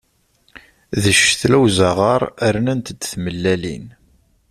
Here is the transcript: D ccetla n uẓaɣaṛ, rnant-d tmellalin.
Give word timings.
D 1.01 1.03
ccetla 1.17 1.57
n 1.59 1.61
uẓaɣaṛ, 1.63 2.21
rnant-d 2.55 2.99
tmellalin. 3.11 3.85